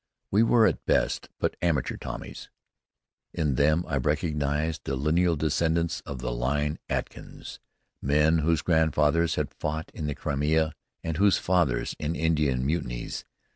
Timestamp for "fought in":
9.53-10.07